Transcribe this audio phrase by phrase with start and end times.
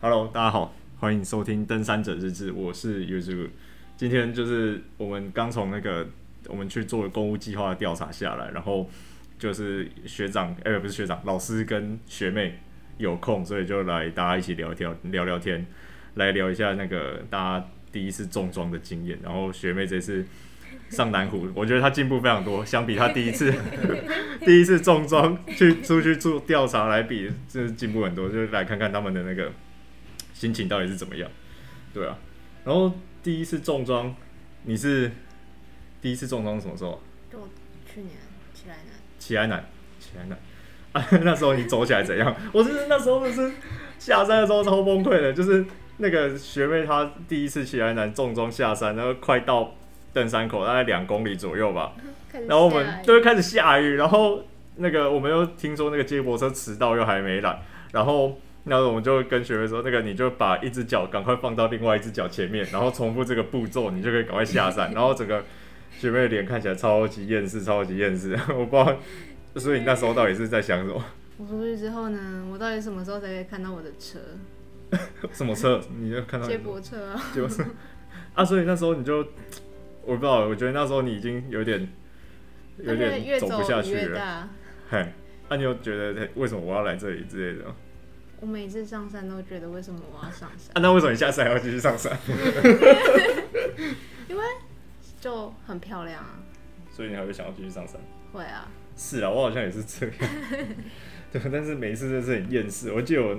[0.00, 3.48] Hello，大家好，欢迎收听《登山者日志》，我是 Yuzu。
[3.96, 6.06] 今天就是我们刚从那个
[6.46, 8.88] 我们去做公务计划的调查下来，然后
[9.40, 12.60] 就是学长，哎、不是学长，老师跟学妹
[12.98, 15.66] 有空，所以就来大家一起聊一聊，聊聊天，
[16.14, 19.18] 来聊一下那个大家第一次重装的经验。
[19.20, 20.24] 然后学妹这次。
[20.90, 23.52] 上南湖，我觉得她进步非常多，相比她第一次
[24.40, 28.28] 第一次重装去出去做调查来比，就是进步很多。
[28.30, 29.52] 就来看看他们的那个
[30.38, 31.28] 心情到底是怎么样，
[31.92, 32.16] 对啊。
[32.64, 32.92] 然后
[33.22, 34.14] 第一次重装，
[34.62, 35.10] 你是
[36.00, 37.02] 第一次重装什么时候？
[37.30, 37.38] 就
[37.92, 38.12] 去年
[38.54, 38.94] 起来南。
[39.18, 39.64] 起来南，
[39.98, 40.38] 起来南
[40.92, 41.04] 啊！
[41.24, 42.34] 那时候你走起来怎样？
[42.54, 43.52] 我是那时候就是
[43.98, 45.64] 下山的时候超崩溃的，就是
[45.96, 49.74] 那个学妹她第一次起来南重装下山，然后快到。
[50.10, 51.92] 登山口大概两公里左右吧，
[52.48, 54.42] 然后我们就会开始下雨，然后
[54.76, 64.92] 那个我们又听说那个接驳车迟到又还没来，然后那我们就跟学妹说，那个你就把一只脚赶快放到另外一只脚前面，然后重复这个步骤，你就可以赶快下山。
[64.94, 65.42] 然后整个
[65.90, 68.96] 学妹的脸看起来超级厌世，超级厌世， 我不知道，
[69.56, 71.04] 所以你那时候到底是在想什么？
[71.38, 74.18] 我出去之后呢，我到底什么时候才可以看到我的车？
[75.32, 75.80] 什么车？
[75.98, 77.22] 你就看到接驳车啊？
[77.34, 77.64] 就是
[78.34, 79.26] 啊，所以那时候你就。
[80.04, 81.86] 我不知道，我觉得那时候你已经有点
[82.78, 84.48] 有点走不下去了。
[84.88, 85.06] 嘿，
[85.50, 87.64] 那你有觉得为什么我要来这里之类的？
[88.40, 90.70] 我每次上山都觉得为什么我要上山？
[90.74, 92.16] 啊，那为什么你下次还要继续上山？
[94.28, 94.42] 因为
[95.20, 96.40] 就很漂亮啊。
[96.90, 98.00] 所以你还会想要继续上山？
[98.32, 98.68] 会啊。
[98.96, 100.14] 是啊，我好像也是这样。
[101.32, 102.92] 对，但是每一次都是很厌世。
[102.92, 103.36] 我记得我，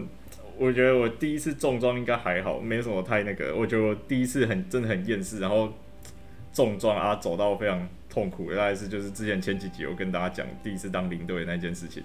[0.58, 3.56] 我觉得我第一次重装应该还好，没什么太那个。
[3.56, 5.74] 我觉得我第一次很真的很厌世，然后。
[6.52, 12.04] 重装啊，走到非常痛苦，大概是就是之前前几集我跟大家讲第一次当领队的那件事情，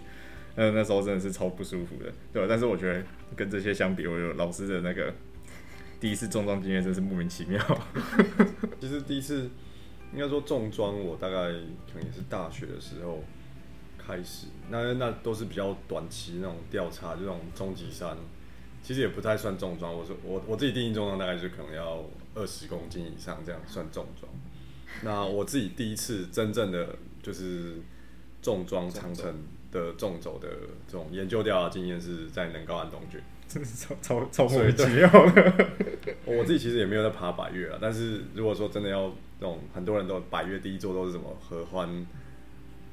[0.56, 2.46] 那那时候真的是超不舒服的，对吧？
[2.48, 3.02] 但是我觉得
[3.36, 5.12] 跟这些相比，我有老师的那个
[6.00, 7.60] 第一次重装经验真是莫名其妙。
[8.80, 9.50] 其实第一次
[10.12, 11.36] 应该说重装，我大概
[11.92, 13.22] 可能也是大学的时候
[13.98, 18.16] 开始，那那都是比较短期那种调查，这种中级山，
[18.82, 19.94] 其实也不太算重装。
[19.94, 22.04] 我说我我自己定义重装大概就可能要。
[22.36, 24.28] 二十公斤以上这样算重装。
[25.04, 27.76] 那我自己第一次真正的就是
[28.42, 29.32] 重装长城
[29.74, 30.48] 的重走的
[30.86, 35.68] 这种研究调查经验是在能高安东郡，真 是超超超莫名其妙的。
[36.24, 39.08] 我自己其实也没有在爬百越啊，但是如果说真的要
[39.40, 42.06] 这种很多人都百越第一座都是什么合欢，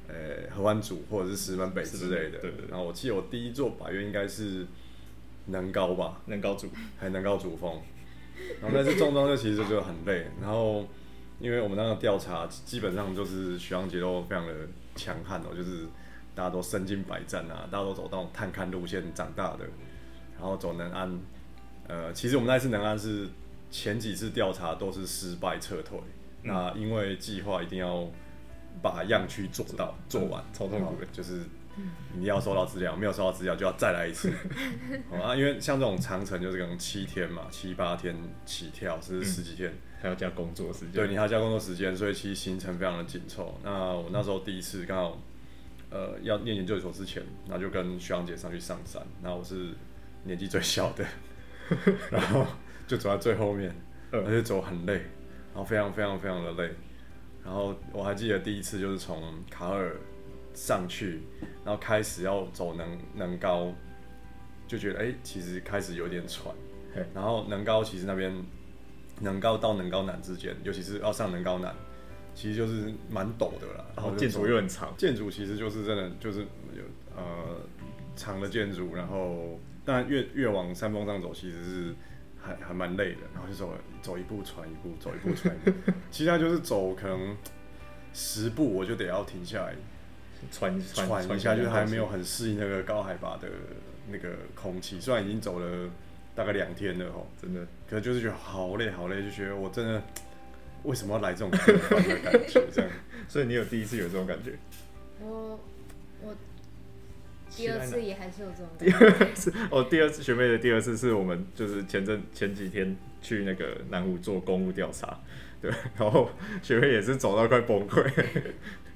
[0.08, 0.14] 呃
[0.54, 2.40] 合欢组或者是石门北之类的。
[2.40, 2.52] 对。
[2.68, 4.66] 然后我记得我第一座百越应该是
[5.46, 6.68] 南高吧，南高主
[6.98, 7.80] 还南高主峰。
[8.60, 10.88] 然后但是重装就其实就很累，然后
[11.38, 14.52] 因为我们那个调查基本上就是学长姐都非常的
[14.96, 15.86] 强悍哦，就是
[16.34, 19.64] 大家都身经百战啊，大家都走那种探勘路线长大的，
[20.34, 21.18] 然后走能安，
[21.88, 23.28] 呃，其实我们那次能安是
[23.70, 25.98] 前几次调查都是失败撤退，
[26.42, 28.06] 嗯、那因为计划一定要
[28.80, 31.40] 把样区做到做完，超痛苦的，就是。
[32.14, 34.30] 你要收到资料，没有收到资料就要再来一次，
[35.08, 38.14] 好啊，因为像这种长城就是可能七天嘛，七八天
[38.44, 40.92] 起跳，甚至十几天，还要加工作时间。
[40.92, 43.58] 对，你还要加工作时间，所以其实行程非常的紧凑。
[43.64, 45.18] 那我那时候第一次刚好，
[45.92, 49.74] 呃，要念研究所之前，然后就跟学长姐上去上山，那我是
[50.24, 51.04] 年纪最小的，
[52.10, 52.46] 然后
[52.86, 53.74] 就走在最后面，
[54.10, 56.72] 而且走很累，然后非常非常非常的累。
[57.44, 59.94] 然后我还记得第一次就是从卡尔。
[60.54, 61.22] 上去，
[61.64, 63.72] 然后开始要走能能高，
[64.68, 66.54] 就觉得哎、欸，其实开始有点喘。
[67.14, 68.30] 然后能高其实那边
[69.20, 71.74] 能高到能高难之间，尤其是要上能高南，
[72.34, 73.84] 其实就是蛮陡的啦。
[73.96, 76.82] 然后建筑又很长，建筑其实就是真的就是有
[77.16, 77.60] 呃
[78.16, 81.94] 长的建筑，然后当然越越往山峰上走，其实是
[82.40, 83.20] 还还蛮累的。
[83.34, 87.36] 然后就走走一步喘一步，走一步喘一步， 其他就是走可能
[88.12, 89.74] 十步我就得要停下来。
[90.50, 93.48] 喘喘一下，就是还没有很适应那个高海拔的
[94.10, 94.98] 那个空气。
[94.98, 95.88] 虽然已经走了
[96.34, 100.02] 大概两天了哦，真的，可是就是觉得好累好累，就觉得我真的
[100.84, 102.62] 为什么要来这种地方的感觉？
[102.72, 102.90] 这样，
[103.28, 104.58] 所以你有第一次有这种感觉？
[105.20, 105.60] 我
[106.22, 106.34] 我
[107.54, 108.98] 第二次也还是有这种感觉。
[108.98, 115.20] 第二次哦，第二次学妹的第二次是我们就是前阵前几天去那个南湖做公务调查，
[115.60, 116.30] 对，然后
[116.62, 118.02] 学妹也是走到快崩溃。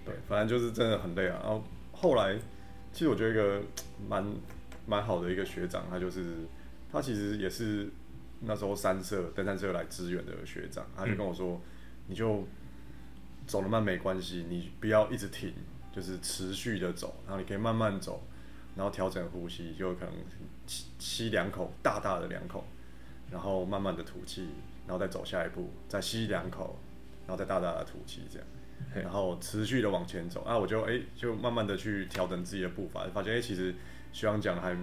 [0.05, 1.39] 对，反正就是真的很累啊。
[1.43, 1.62] 然后
[1.93, 2.37] 后来，
[2.93, 3.62] 其实我觉得一个
[4.09, 4.25] 蛮
[4.87, 6.23] 蛮好的一个学长，他就是
[6.91, 7.89] 他其实也是
[8.41, 11.61] 那时候三社登山社来支援的学长，他就跟我说，嗯、
[12.08, 12.47] 你就
[13.47, 15.53] 走得慢没关系，你不要一直停，
[15.93, 18.23] 就是持续的走，然后你可以慢慢走，
[18.75, 20.14] 然后调整呼吸，就可能
[20.67, 22.64] 吸吸两口，大大的两口，
[23.31, 24.49] 然后慢慢的吐气，
[24.87, 26.79] 然后再走下一步，再吸两口，
[27.26, 28.49] 然后再大大的吐气，这样，
[28.94, 30.43] 然后持续的往前走。
[30.43, 33.75] 啊，我就哎、欸，就慢慢的去调整自己的步伐，发现哎、欸，其实
[34.12, 34.76] 徐阳讲的还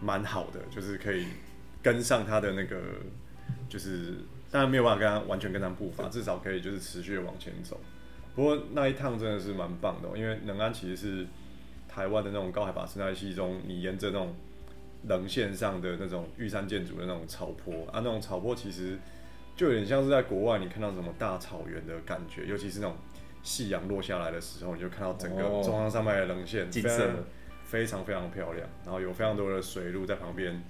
[0.00, 1.26] 蛮好的，就是可以
[1.82, 2.80] 跟上他的那个，
[3.68, 4.18] 就是
[4.54, 7.80] 当然没有办法跟他完全跟上步伐，至少可以就是持续的往前走。
[8.36, 11.26] 不过那一趟真的是蛮棒的，因为能安其实是。
[11.86, 14.34] 台湾的那种高海拔生态系中，你沿着那种
[15.06, 18.98] 棱线上的那种玉山建筑的那种草坡啊，那种草坡其实
[19.54, 22.96] 就有点像是在国外你看到什么大草原的感觉，尤其是那种
[23.44, 26.98] 夕阳落下来的时候，你就看到整个中央山脉的棱线，非常
[27.62, 30.60] 非常非常漂亮，然后有非常多的水路在旁边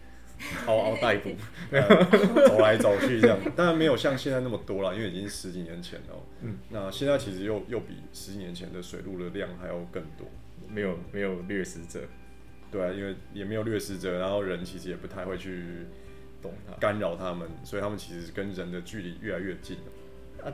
[0.66, 1.34] 嗷嗷待哺，
[2.48, 3.38] 走来走去这样。
[3.56, 6.14] 当然没有像现在那么多了，因为已经十几年前了。
[6.42, 10.26] 嗯，那现在其实又又比十几年前的水路的量还要更多。
[10.66, 12.00] 没有没有掠食者，
[12.70, 15.86] 对啊，因为也没有掠食者，然后人其实也不太会去
[16.42, 20.48] 懂它干扰他们，所以他们其实跟人的距离越来越近了。
[20.48, 20.52] 啊，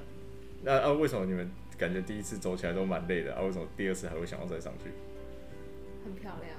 [0.63, 3.41] 那啊，为什么你们感觉第一次走起来都蛮累的啊？
[3.43, 4.91] 为什么第二次还会想要再上去？
[6.05, 6.57] 很漂亮，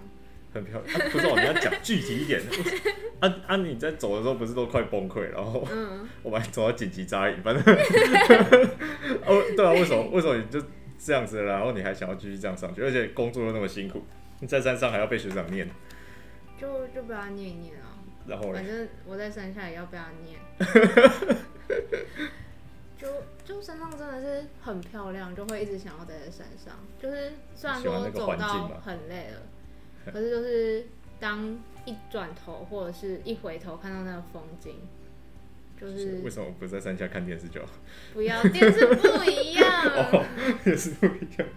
[0.54, 1.00] 很漂亮。
[1.00, 2.42] 啊、不是，我们要讲具体一点。
[3.22, 3.56] 啊啊！
[3.56, 7.64] 你在走的时候不是都快崩溃，然后、嗯、 我们还走到紧急扎营，反正
[9.26, 10.10] 哦，对啊，为什么？
[10.12, 10.62] 为什么你就？
[11.04, 14.04] 这样子，然后你还想要继续这样上去，而且工作又那么辛苦，
[14.40, 15.68] 你在山上还要被学长念，
[16.60, 17.98] 就就不要念一念啊。
[18.28, 20.38] 然后反正我在山下也要被他念。
[23.00, 23.08] 就
[23.44, 26.76] 就山上真的是很漂亮，就会一直想要待在山上。
[27.02, 29.42] 就是虽然说走到很累了，
[30.14, 30.86] 可是就是
[31.20, 34.76] 当一转头或者是一回头看到那个风景。
[35.80, 37.72] 就是为什么不在山下看电视就好？
[38.14, 39.66] 不要，电视不一样，
[40.14, 40.24] 哦，
[40.64, 41.48] 电视不一样，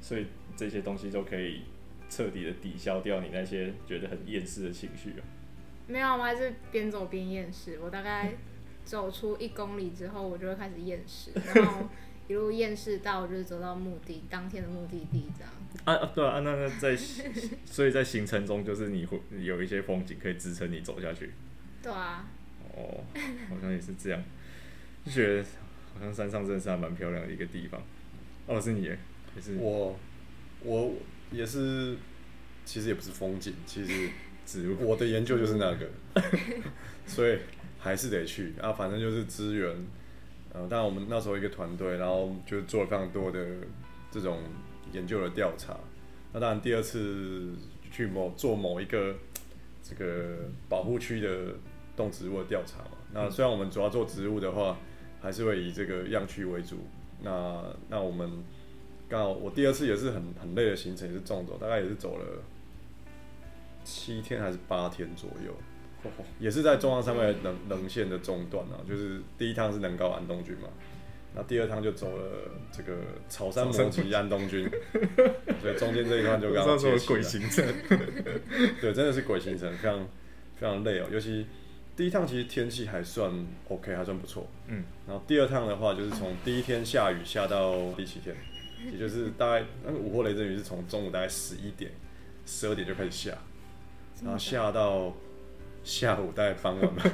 [0.00, 1.62] 所以这些东西都可以
[2.10, 5.22] 彻底的抵消掉你那些觉得很厌世的情绪啊。
[5.86, 7.78] 没有，我还是边走边厌世。
[7.80, 8.32] 我大概
[8.84, 11.88] 走出一公里之后，我就会开始厌世，然后
[12.26, 15.53] 一路厌世到就是走到目的当天的目的地这样。
[15.84, 16.96] 啊啊，对啊，那那在，
[17.66, 21.30] 所以在行程中就是你会有一些风景可以支撑你走下去。
[21.82, 22.24] 对啊。
[22.76, 23.04] 哦，
[23.48, 24.20] 好像也是这样，
[25.04, 25.42] 就觉得
[25.94, 27.80] 好像山上真的是还蛮漂亮的一个地方。
[28.46, 28.98] 哦，是你，也
[29.40, 29.98] 是我，
[30.62, 30.92] 我
[31.30, 31.96] 也是，
[32.64, 34.08] 其实也不是风景，其实
[34.44, 34.76] 植物。
[34.88, 35.88] 我的研究就是那个，
[37.06, 37.38] 所以
[37.78, 38.72] 还是得去啊。
[38.72, 39.70] 反正就是资源，
[40.52, 43.46] 呃、啊，当然我们那时候一个团队，然后就做了非常多的
[44.10, 44.40] 这种
[44.94, 45.76] 研究的调查。
[46.32, 47.52] 那当然第二次
[47.90, 49.14] 去某做某一个
[49.82, 51.54] 这个保护区的。
[51.96, 54.76] 动植物的调查嘛，那虽然我们主要做植物的话，
[55.22, 56.78] 还是会以这个样区为主。
[57.22, 58.28] 那那我们
[59.08, 62.42] 刚好我第二次也是很很累的行程，也是重走，大概也是走了
[63.84, 68.82] 七天还是八天左右，也是在中央山脉棱棱线的中段啊。
[68.88, 70.68] 就是第一趟是能高安东军嘛，
[71.34, 72.24] 那第二趟就走了
[72.70, 72.96] 这个
[73.28, 74.70] 草山摩吉安东军，
[75.60, 77.64] 所以中间这一段就刚刚说鬼行程，
[78.80, 80.08] 对，真的是鬼行程，非常
[80.56, 81.46] 非常累哦，尤其。
[81.96, 83.30] 第一趟其实天气还算
[83.68, 84.48] OK，还算不错。
[84.66, 88.34] 嗯，然后第二趟的话，就是从第一天下雨下到第七天，
[88.92, 91.92] 也就是大概那个午后雷阵雨是从中午大概十一点、
[92.44, 93.38] 十二点就开始下，
[94.24, 95.14] 然后下到
[95.84, 97.04] 下午大概傍晚吧，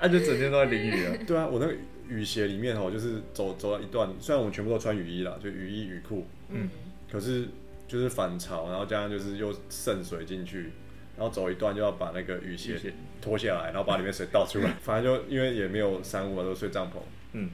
[0.00, 1.12] 那 就整天都在淋雨啊。
[1.26, 1.74] 对啊，我那个
[2.08, 6.68] 雨鞋里面哦，就是走走了一段，虽然我们全部都穿雨衣啦，就雨衣雨裤，嗯，
[7.10, 7.48] 可是
[7.86, 10.72] 就是反潮，然后加上就是又渗水进去。
[11.16, 12.80] 然后走一段就要把那个雨鞋
[13.20, 14.70] 脱下来，然后把里面水倒出来。
[14.80, 16.98] 反正就因为也没有山屋嘛，都睡帐篷。
[17.32, 17.50] 嗯。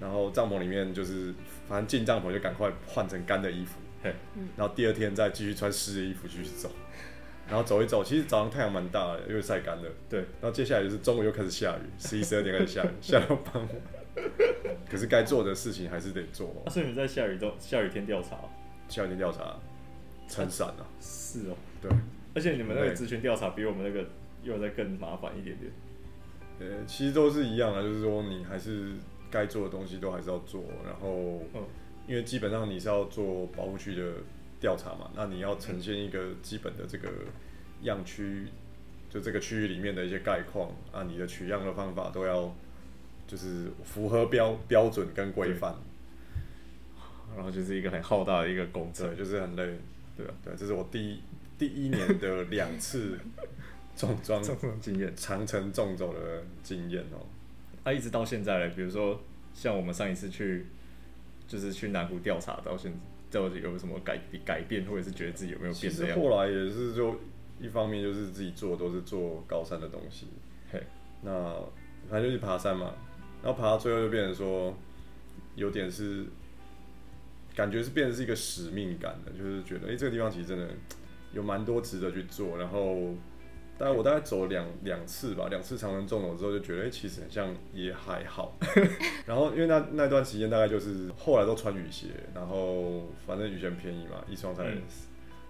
[0.00, 1.32] 然后帐篷里面就是，
[1.68, 3.78] 反正进帐篷就赶快换成干的衣服。
[4.02, 4.12] 嘿。
[4.56, 6.68] 然后第二天再继续穿湿的衣服继续走。
[7.48, 9.84] 然后走一走，其实早上太阳蛮大的，因为晒干了。
[10.08, 10.20] 对。
[10.40, 13.68] 然后接下来就是中午又开始下雨，十一十二点开始下雨， 下到傍晚。
[14.90, 16.62] 可是该做的事情还是得做。
[16.64, 18.38] 啊，所以你在下雨中下雨天调查？
[18.88, 19.56] 下雨天调查，
[20.28, 20.86] 撑伞啊。
[21.00, 21.56] 是哦。
[21.80, 21.90] 对。
[22.34, 24.08] 而且你们那个职权调查比我们那个
[24.42, 25.72] 又再更麻烦一点点。
[26.58, 28.92] 呃，其实都是一样的，就是说你还是
[29.30, 31.62] 该做的东西都还是要做，然后，嗯
[32.08, 34.12] 因为基本上你是要做保护区的
[34.66, 37.08] 调查嘛，那你要呈现一个基本的这个
[37.82, 38.48] 样区，
[39.08, 42.52] 就这个区域里面的一些概况啊，你的取样的方法都要
[43.28, 45.76] 就是符合标标准跟规范，
[47.36, 49.78] 然后就是一个很浩大的一个工程，就是很累，
[50.16, 51.20] 对啊，对，这是我第一。
[51.58, 53.18] 第一年的两次
[53.96, 54.42] 重装
[54.78, 57.24] 经验，长城重走的经验哦。
[57.82, 59.18] 啊，一直到现在嘞，比如说
[59.54, 60.66] 像我们上一次去，
[61.48, 62.98] 就是去南湖调查到现在，
[63.36, 65.74] 到底有什么改改变，或者是觉得自己有没有变？
[65.74, 67.16] 其实后来也是就
[67.60, 70.26] 一方面就是自己做都是做高山的东西，
[70.72, 70.82] 嘿，
[71.22, 71.54] 那
[72.08, 72.94] 反正就是爬山嘛，
[73.42, 74.76] 然后爬到最后就变成说
[75.54, 76.24] 有点是
[77.54, 80.68] 感觉是变成是一个使命感的，就是觉得哎、欸、这个地方其实真的
[81.32, 83.14] 有蛮多值得去做，然后。
[83.78, 88.56] 大概我大概走了两两次吧，两次长程纵走之后就觉得，哎、欸，其实好像也还好。
[89.26, 94.64] 然后因为那那段时间大概就是后来都穿雨鞋，然后反正雨鞋很便宜嘛，一双才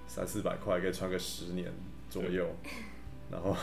[0.09, 1.73] 三四百块，可以穿个十年
[2.11, 2.47] 左右。
[3.31, 3.57] 然后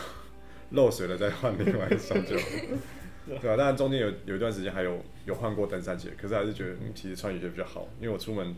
[0.70, 2.36] 漏水了再换另外一双就，
[3.26, 3.56] 对吧、啊？
[3.56, 8.54] 当然中间有有一段时间还有有换过登山鞋，可是还是觉得、嗯、其实穿雨鞋比较好，因为我出门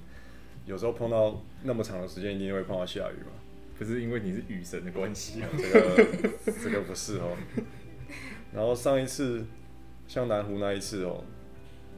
[0.67, 3.33] 有时候碰到那么长的时间，一定会碰到下雨嘛。
[3.79, 7.37] 不是因为你是雨神的关系啊， 这个这个不是哦。
[8.55, 9.45] 然后上一次
[10.09, 11.23] 像南湖那一次哦，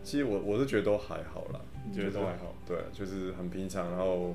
[0.03, 1.61] 其实我我是觉得都还好啦，
[1.95, 2.55] 觉得都还好？
[2.67, 4.35] 对，就是很平常，然后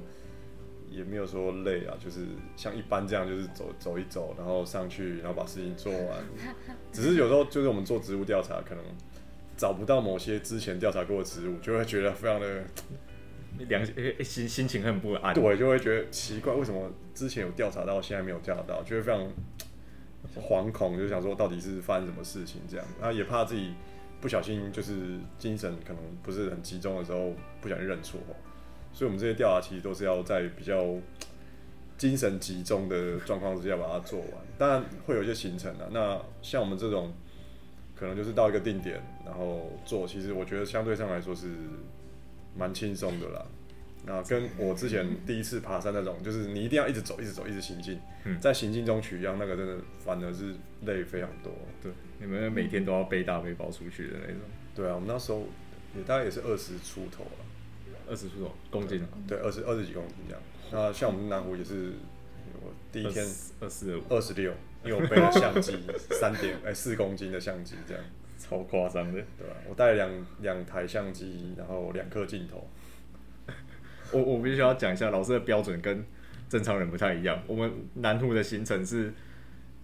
[0.89, 2.21] 也没有说累啊，就是
[2.55, 6.23] 像一般这样，就是走走一走，然后上去，然后把事情做完。
[6.93, 8.83] 只是有时候就是我们做植物调查，可能
[9.57, 12.63] 找不到某些之前调查过的植物，就会觉得非常的。
[13.60, 13.86] 良
[14.24, 19.27] 心心情很不安，对，就会觉得奇怪，为什么之前有调查到，现在没有调查到，就会非常
[20.36, 23.74] 惶恐，就想说到底是发生什么事情这样，然后也怕自己
[24.19, 28.19] 不小心就是精神可能不是很集中的时候不小心认错，
[28.91, 30.95] 所以我们这些调查其实都是要在比较
[31.98, 37.13] 精神集中的状况之下把它做完，当然会有一些行程啊，那像我们这种
[37.95, 41.50] 可能就是到一个定点然后做，其实我觉得相对上来说是。
[42.55, 43.45] 蛮轻松的啦，
[44.05, 51.51] 那跟我之前第一次爬山那种，就是你一定要一直走，一直走，一直行进，嗯、在行进中取样，那个真的反而是累非常多。
[51.81, 54.41] 对，你们每天都要背大背包出去的那种。
[54.75, 55.45] 对啊，我们那时候
[55.95, 60.43] 也大概也是二十出头了，二十出头公斤，对，二十二十几公斤这样。
[60.72, 61.93] 那像我们南湖也是，
[62.62, 63.25] 我第一天
[63.60, 64.51] 二十二十六，
[64.83, 65.77] 因为我背了相机
[66.12, 68.03] 三点哎四公斤的相机这样。
[68.43, 69.55] 超夸张的，对吧？
[69.69, 70.09] 我带了两
[70.41, 72.69] 两台相机，然后两颗镜头。
[74.12, 76.03] 我我必须要讲一下，老师的标准跟
[76.50, 77.41] 正常人不太一样。
[77.47, 79.13] 我们南湖的行程是，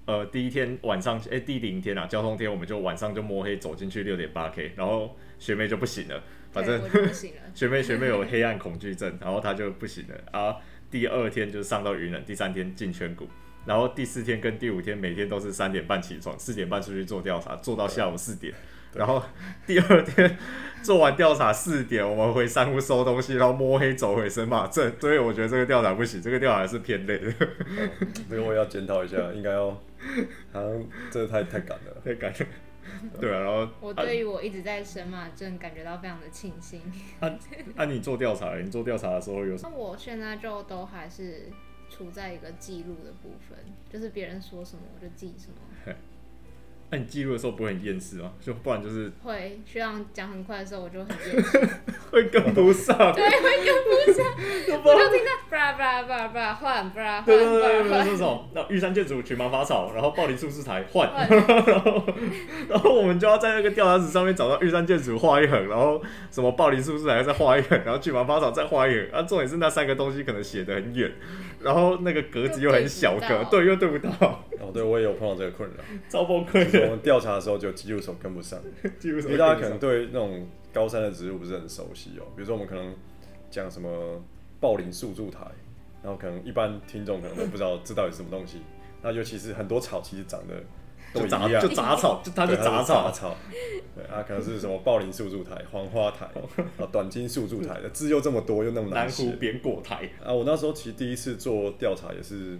[0.06, 6.82] 呃，第一天晚上，哎、欸，第零天啊，交通天，我们就晚上就摸黑走进去六点八 K，然后学妹就不行了，反正
[7.56, 10.16] 学妹学妹有黑暗恐惧症，然后她就不行了。
[10.34, 10.60] 然后
[10.92, 13.26] 第二天就上到云南，第三天进圈谷。
[13.66, 18.54] 然后第四天跟第五天每天都是三点半起床，四点半出去做调查，做到下午四点。
[18.92, 19.22] 然后
[19.68, 20.36] 第二天
[20.82, 24.92] 做完调查四点，我们回山屋收东西，然后摸黑走回神马镇。
[25.00, 27.32] 所以我觉得这个调查不行，这个调查还是偏累的。
[28.28, 29.70] 这个我要检讨一下， 应该要，
[30.52, 32.38] 好像这个太太赶了，太赶了。
[33.22, 36.82] 对啊，然后我对于我一直在神马镇感觉到非常的庆幸。
[37.20, 37.30] 啊，
[37.76, 39.70] 啊你做调查，你做调查的时候有什么？
[39.72, 41.48] 那我现在就都还是。
[41.90, 43.58] 处在一个记录的部分，
[43.92, 45.96] 就是别人说什么我就记什么。
[46.92, 48.34] 那、啊、你记录的时候不会很厌世吗？
[48.42, 51.70] 就不然就是会，需要讲很快的时候我就很厌世，
[52.10, 52.98] 会跟不上。
[53.14, 54.26] 对，会跟不上。
[54.84, 58.50] 我就听到叭叭叭叭换，叭换，对对对对，这种。
[58.56, 62.04] 那玉山建筑群芒花草，然后暴林树枝台换，然后
[62.68, 69.12] 然后我们就要在那个调查纸上面找到玉山建筑画一横，然后什么暴林树枝台再画一横，然后群芒花草再画一横。
[69.12, 71.12] 啊，重点是那三个东西可能写得很远。
[71.62, 74.12] 然后那个格子又很小格，对，又对不到。
[74.62, 76.84] 哦，对，我也有碰到这个困扰，超崩溃。
[76.86, 78.60] 我们调查的时候就记录手跟不上。
[79.02, 82.94] 因为大家可能对那种高山的植物不是很熟悉哦，比如说我们可能
[83.50, 84.24] 讲什么
[84.60, 85.40] 暴林树柱台，
[86.04, 88.62] 然后可能一般听众可能都不知道这到底是什么东西。
[89.02, 90.56] 那尤其是很多草其实长得。
[91.14, 93.36] 就杂就杂草， 就它是杂草，草，
[93.96, 96.26] 对啊，可能是什么暴林树柱台、黄花台、
[96.78, 99.24] 啊短金树柱台的字又这么多又那么难写。
[99.24, 102.60] 南湖扁果台啊，我那时候其实第一次做调查也是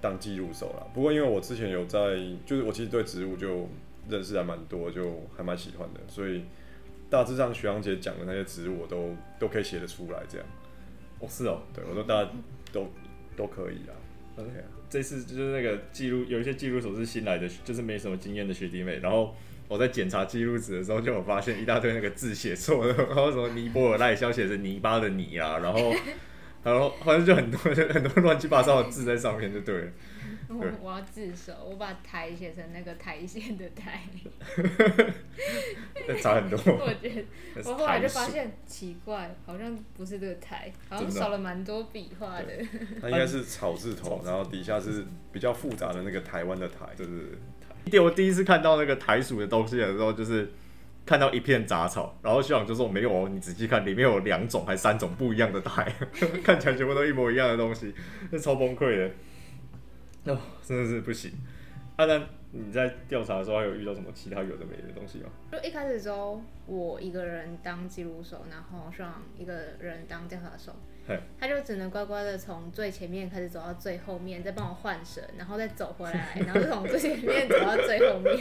[0.00, 0.86] 当记入手啦。
[0.94, 1.98] 不过因为我之前有在，
[2.46, 3.68] 就是我其实对植物就
[4.08, 6.44] 认识还蛮多，就还蛮喜欢的，所以
[7.10, 10.46] 大致上徐阳姐讲的那些植物我都都可以写得出来这样。
[11.20, 12.30] 哦，是哦，对我说大家
[12.72, 12.86] 都
[13.36, 13.92] 都可以啊。
[14.38, 14.50] OK。
[14.92, 18.98] 这次就是那个记录，有一些记录手是新来的，就是没什么经验的学弟妹。
[18.98, 19.34] 然后
[19.66, 25.94] 我在检查记录纸的时候，就有发现一大堆那个字写错了，然后什么尼泊尔赖肖写成泥巴的泥啊，然后
[26.62, 29.88] 然后好像就很多很多乱七八糟的字在上面，就对了。
[30.58, 34.02] 我我要自首，我把台写成那个台线的台，
[36.20, 36.58] 差很多。
[36.66, 37.24] 我觉得
[37.64, 42.48] 我后来就发现奇怪，好像不是这个台，好像少了蛮多笔画的。
[43.00, 47.74] 它应该是草字头，然后底下是比较复杂的那个台湾的台，就是台。
[47.90, 50.50] 第我第一次看到那个台属的东西的时候，就是
[51.04, 55.92] 看到一片杂草，然后学长就说没有哦，你仔细看，里面有两种还三种不一样的苔，
[56.44, 57.94] 看起来全部都一模一样的东西，
[58.30, 59.10] 那超崩溃的。
[60.32, 61.32] 哦，真的是不行。
[61.96, 65.28] 阿、啊、丹，你在调查的时候还有遇到什么其他有的没的东西吗？
[65.52, 70.74] 就一开始的时候，我一个人当记录手，然后学长一个人当调查手。
[71.38, 78.34] 他就只能乖乖的从最前面开始走到最后面，再帮我换绳，然后再走回来，然后就从最前面走到最后面。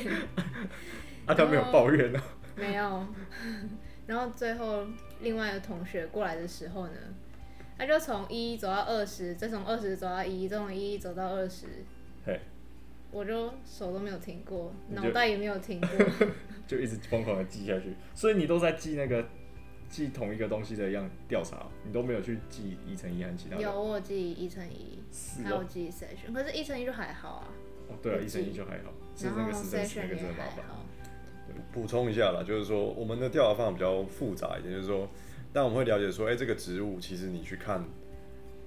[1.26, 2.22] 啊，他没有抱怨呢？
[2.56, 3.06] 没有。
[4.06, 4.86] 然后最后
[5.22, 6.94] 另外一个同学过来的时候呢，
[7.82, 11.66] 他就从一走到二十，再从二十走到一，再从一走到二十。
[12.24, 12.40] 嘿
[13.12, 15.90] 我就手都没有停过，脑袋也没有停过，
[16.68, 17.96] 就一直疯狂的记下去。
[18.14, 19.26] 所以你都在记那个。
[19.90, 23.62] 记同一个东西的样调查，你都没有去记一乘一和其他的？
[23.62, 24.98] 有，我记一乘一，
[25.44, 27.48] 还有记 session，可是一乘一就还好啊。
[27.90, 30.64] 哦，对啊，一乘一就还好，是那个 session 那个真的麻烦。
[31.74, 35.10] 补充一下啦，就是说我们的调查方法比较复杂一点，就是说，
[35.53, 37.84] 但我们会了解说，哎、欸，这个植物其实你去看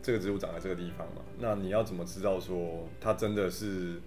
[0.02, 4.00] 这个植物长在这个地方嘛，那你要怎么知道说它真的是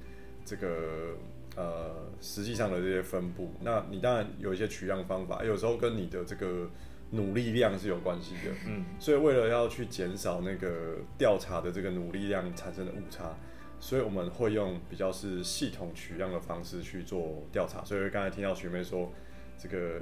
[0.45, 1.15] 这个
[1.55, 3.51] 呃实际上的这些分布？
[3.61, 6.69] 那你当然有一些取样方法，有时候跟你的这个。
[7.09, 13.33] 努力量是有关系的，嗯，所以为了要去减少那个调查的这个努力量产生的误差，
[13.79, 17.81] 所以我们会用比较是系统取样的方式去做调查。
[17.85, 19.09] 所以刚才听到学妹说，
[19.57, 20.01] 这个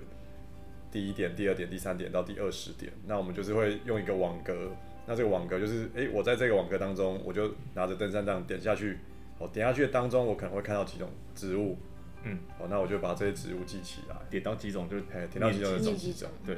[0.95, 4.71] 第一点、第二点、第三点到第二十点，那我们就是会用一个网格，
[5.05, 8.97] 那这个网格就是，诶，我在这个网格当中，我就拿着登山杖点下去，
[9.37, 11.77] 哦，点下去的当中，我可能会看到几种植物，
[12.23, 16.55] 嗯，好，那我就把这些植物记起来，点到几种就，哎，点到几种就种几种，对。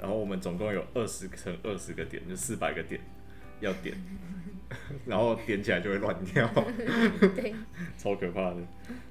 [0.00, 3.00] 然后我们总共有二十乘二十个点，就四百个点
[3.60, 3.96] 要点，
[5.06, 6.52] 然后点起来就会乱掉，
[7.36, 7.54] 对，
[7.96, 8.56] 超可怕的。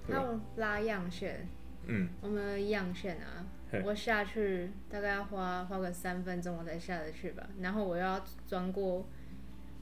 [0.09, 1.47] 还有拉样线，
[1.85, 3.47] 嗯，我们的样线啊，
[3.85, 9.07] 我下去大概要花花个三分钟我才下得去吧，然后我要钻过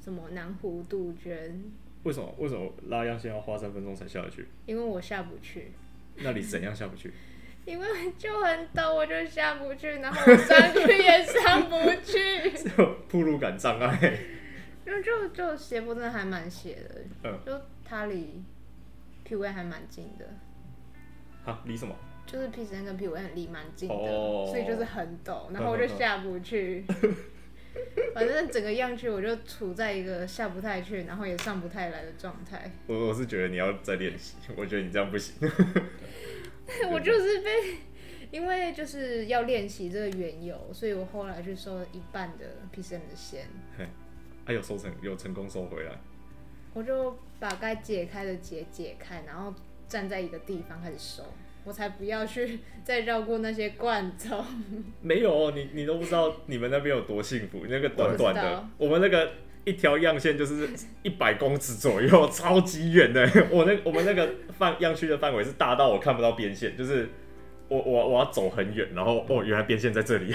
[0.01, 1.71] 什么南湖杜鹃。
[2.03, 2.33] 为什么？
[2.37, 4.47] 为什么拉样线要花三分钟才下得去？
[4.65, 5.71] 因为我下不去。
[6.17, 7.11] 那你怎样下不去？
[7.65, 14.19] 因为就很陡，我就下不去，然后我上去也上不去， 就铺路感障碍。
[14.85, 18.41] 因为就就斜坡真的还蛮斜的，嗯，就它离
[19.27, 20.25] PUA 还蛮近的。
[21.45, 21.93] 啊，离什么？
[22.27, 26.85] 就是 PCM 跟 PUA 很离蛮近的，哦，所以就是很陡，然后我就下不去。
[28.13, 32.69] 反正整个样区我就处在一个下不太去，然后也上不太来的状态。
[32.87, 35.35] 我我是觉得你要再练习，我觉得你这样不行。
[36.91, 37.77] 我就是被，
[38.31, 43.47] 因为就是要练习这个缘由，所以我后来去收了一半的 PCM 的线。
[43.77, 43.85] 嘿，
[44.43, 45.93] 还有收成，有成功收回来。
[46.73, 49.53] 我就把该解开的结解开，然后
[49.87, 51.23] 站在一个地方开始收，
[51.67, 54.41] 我才不要去 再绕过那些罐头。
[55.03, 59.29] 没有，你你都不知道你们那边有多幸福，那个短短的，我，我们那个。
[59.67, 60.65] 一条样线就是
[61.03, 63.29] 一百公尺左右，超级远的。
[63.51, 67.09] 我那我们那个范样区的范围是大到我看不到边线，就是
[67.67, 70.33] 我我我要走很远，然后哦原来边线在这里，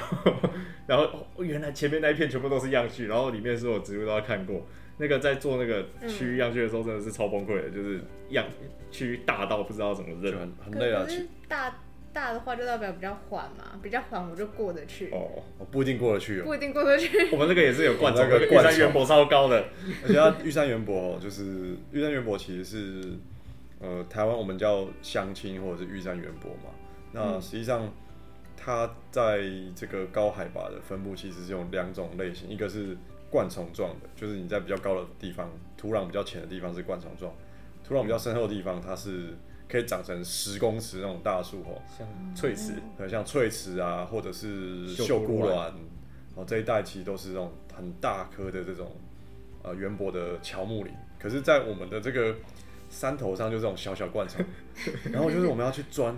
[0.86, 4.66] 然后原来前面那一片全部都是样区，然后里面所有植物都要看过。
[5.02, 8.46] 那个在做那个区域样区的时候真的是超崩溃的，就是样
[8.92, 11.04] 区大到不知道怎么认，很累啊。
[11.48, 11.74] 大。
[12.14, 15.08] 大的话就代表比较缓嘛，比较缓我就过得去。
[15.12, 16.44] 哦，不一定过得去哦。
[16.44, 17.08] 不一定过得去。
[17.32, 19.64] 我们这个也是有灌丛，那个玉山元博超高的。
[20.02, 23.14] 而且它玉山元博就是玉山元博，其实是
[23.80, 26.68] 呃台湾我们叫相亲或者是玉山元博嘛。
[27.12, 27.90] 那实际上
[28.58, 29.40] 它在
[29.74, 32.94] 这个高海拔的分布其实是有两种类型，一个是
[33.32, 37.34] 灌丛状的，就是你在比较高的地方，土壤比较浅的地方是灌丛状，
[37.82, 39.34] 土壤比较深厚的地方它是。
[39.68, 45.72] 可以长成十公尺那种大树哦，像翠池，很，像翠池啊，或者是秀姑峦，
[46.34, 48.94] 哦，这一带其实都是这种很大棵的这种
[49.62, 50.92] 呃圆柏的乔木林。
[51.18, 52.36] 可是，在我们的这个
[52.90, 54.44] 山头上，就这种小小灌丛，
[55.10, 56.14] 然后就是我们要去钻，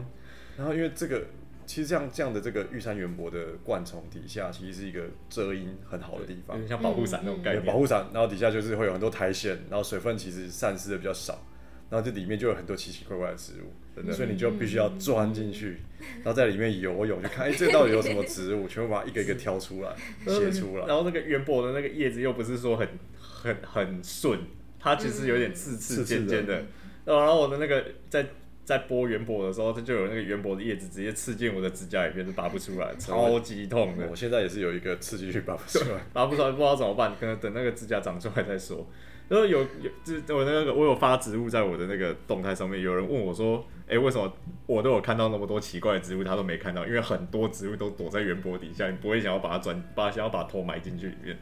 [0.56, 1.24] 然后因为这个
[1.66, 11.46] 其实这样这样的这个玉山圆柏的灌丛底下，其实是一个遮阴很好的地方，像保护伞那种概念，保护伞，然后底下就是会有很多苔藓，然后水分其实散失的比较少。
[11.90, 15.76] 然后这里面就有很多奇奇怪怪的植物，所以你就必须要钻进去，
[16.22, 18.66] 然后在里面游泳，去看，哎，这到底有什么植物？
[18.66, 19.94] 全部把它一个一个挑出来，
[20.26, 20.86] 写出来。
[20.86, 22.88] 然后那个圆柏的那个叶子又不是说很
[23.20, 24.40] 很很顺，
[24.80, 26.64] 它其实有点刺刺尖尖的。
[27.04, 28.26] 然后我的那个在
[28.64, 34.06] 在剥圆柏的时候，它就有那个圆柏的叶子直接刺进我的指甲里面，就拔不出来，超级痛的。
[34.08, 38.86] 我现在也是有一个刺进去拔不出来，拔不出来不知道怎么办，可能等那个指甲长出来再说。
[39.26, 39.90] 然后有有
[40.26, 44.30] 就我那个我有发植物在我的那个动态上面，有人问我说：“哎、欸，为什么
[44.66, 46.86] 我都有看到那么多奇怪的植物，他都没看到？
[46.86, 51.38] 因为很多植物都躲在圆柏底下，你不会想要把它转， 把想要把头埋进去里面，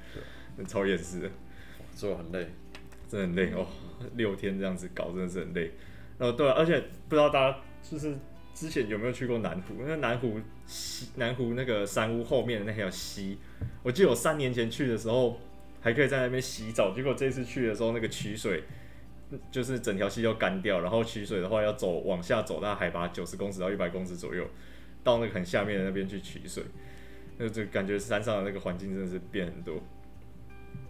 [0.67, 1.31] 超厌世的，
[1.93, 2.49] 做很累，
[3.09, 3.67] 真的很累哦。
[4.15, 5.73] 六天这样子搞，真的是很累。
[6.23, 8.15] 然后对、啊，而且不知道大家就是
[8.55, 9.75] 之前有没有去过南湖？
[9.85, 13.39] 那南湖西，南湖那个山屋后面的那条溪，
[13.83, 15.37] 我记得我三年前去的时候。
[15.85, 18.63] 还可以在那边洗澡，结果这次去的时候，那个取水
[19.51, 24.47] 就是整条溪都干掉，然后取水的话要走往下走，大概海拔九十公尺到一百公尺左右，
[25.03, 26.63] 到那个很下面的那边去取水，
[27.37, 29.75] 那就感觉山上的那个环境真的是变很多。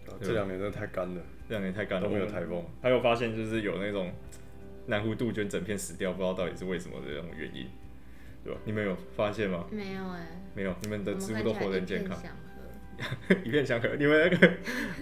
[0.05, 2.63] 啊、这两年真的太干了，这两年太干了，都没有台风。
[2.79, 4.11] 还有发现就是有那种
[4.87, 7.67] 南湖杜鹃整片死掉，不知道到底是为什么的这种原因，
[8.43, 8.59] 对吧？
[8.65, 9.65] 你们有发现吗？
[9.71, 12.17] 没有哎、欸，没有，你们的植物都活得很健康。
[13.43, 14.53] 一片祥和，你们那个，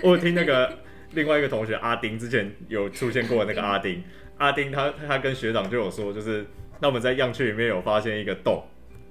[0.02, 0.80] 我听那个
[1.12, 4.04] 另外一个同学阿丁之前有出现过的那个阿丁，
[4.38, 6.46] 阿丁他他跟学长就有说，就是
[6.80, 8.64] 那我们在样区里面有发现一个洞，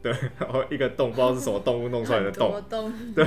[0.03, 3.25] 对，然后一个洞不知道是什么动物弄出来的洞，洞对，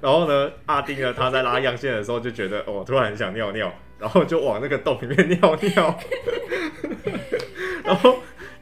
[0.00, 5.98] 然后呢，阿丁呢他在拉样线的时候就觉得哦，突然很想尿尿，然后就往那个洞里面尿尿，
[7.84, 8.16] 然后。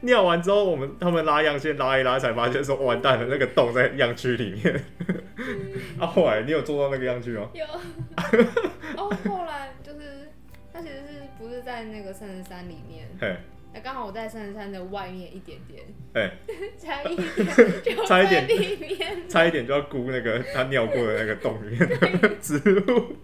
[0.05, 4.83] 尿完之后，我们他们拉样线拉一拉，才发现说完蛋了，那个洞在样区里面。
[5.97, 7.49] 啊，后来你有做到那个样区吗？
[7.53, 7.63] 有。
[8.97, 10.27] 哦，后来就是
[10.73, 13.07] 他其实是不是在那个三十三里面？
[13.73, 13.79] 嘿。
[13.79, 15.83] 那刚好我在三十三的外面一点点。
[16.13, 16.31] 哎。
[16.77, 17.27] 差一点。
[18.07, 18.47] 差一点。
[18.47, 19.27] 里面。
[19.27, 23.15] 差一点就要估那个他尿过的那个洞里面的 植物。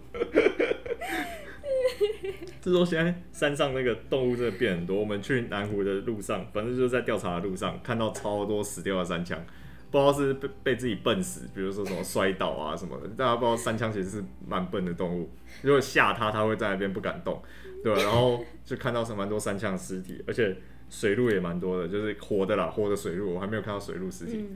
[2.62, 5.00] 是说现在山上那个动物真的变很多。
[5.00, 9.42] 我们去南湖的路上，反正就是在调查的路上，看到超多死掉的山枪，
[9.90, 13.08] 不知道是被被自己笨死，比如说什么摔倒啊什么的。
[13.16, 15.30] 大家不知道山枪其实是蛮笨的动物，
[15.62, 17.42] 如果吓它，它会在那边不敢动，
[17.82, 18.02] 对吧？
[18.02, 20.56] 然后就看到是蛮多山枪尸体，而且
[20.88, 24.48] 水路也蛮多的，就是活的啦，活的水路，我还没有看到水路尸体，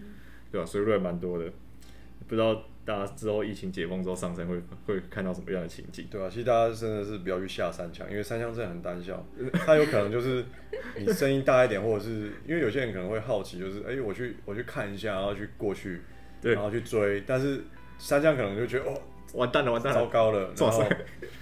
[0.51, 0.67] 对吧？
[0.67, 1.45] 水路也蛮多的，
[2.29, 2.65] 不知道。
[2.87, 6.07] 大家之后疫情解封之后上山会会看到什么样的情景？
[6.11, 10.45] 对啊，其实大家真的是不要去下山枪，因为山枪真的很胆小，它有可能就是
[10.99, 16.03] 你声音大一点，或者是因为有些人可能会好奇，就是哎、欸，我去我去看一下，然后去过去，
[16.43, 17.65] 对然后去追，但是
[17.97, 19.01] 山羌可能就觉得哦，
[19.35, 20.85] 完蛋了，完蛋了，糟糕了，然后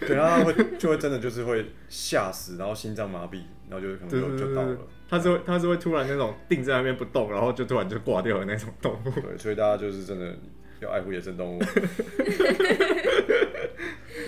[0.01, 4.77] 对，然后他会就会真的就是会吓死，然后心脏麻痹，然后就可能就就倒了。
[5.09, 9.11] 他是会他是会突然那种定在那边不动，然后就突然就挂掉的那种动物。
[9.21, 10.35] 对，所以大家就是真的。
[10.81, 11.61] 要爱护野生动物。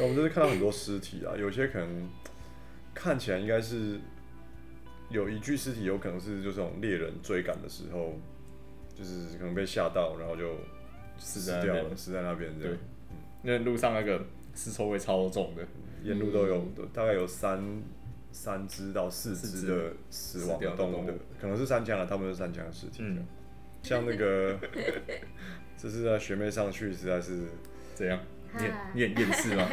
[0.00, 2.08] 我们就是看到很多尸体啊，有些可能
[2.94, 3.98] 看起来应该是
[5.08, 8.14] 有一具尸体，有可能是就这种猎人追赶的时候，
[8.96, 10.54] 就是可能被吓到，然后就
[11.18, 12.56] 死掉了，死在那边。
[12.56, 12.78] 对，
[13.44, 14.20] 因为路上那个
[14.54, 15.62] 尸臭味超重的，
[16.02, 17.82] 沿路都有，嗯、大概有三
[18.32, 21.06] 三只到四只的死亡的动物，
[21.40, 22.98] 可能是三枪了，他们是三枪的尸体。
[23.00, 23.24] 嗯、
[23.82, 24.58] 像那个。
[25.76, 27.40] 这是在学妹上去实在是
[27.94, 28.18] 怎样？
[28.56, 29.68] 你你很厌世吗？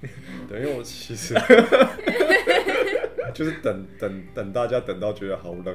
[0.46, 1.34] 对，因为我其实
[3.32, 5.74] 就是等等等大家等到觉得好冷。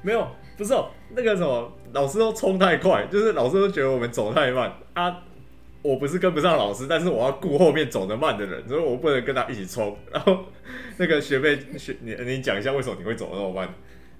[0.00, 5.22] 没有，不是哦，那个什么老师都冲太快，就是老师都觉得我们走太慢啊。
[5.82, 9.96] 我不是跟不上老师，但是我要顾后面走得慢的人，所以我不能跟他一起冲。
[10.12, 10.46] 然后
[10.96, 13.68] 那个学妹学你你讲一下为什么你会走得那么慢？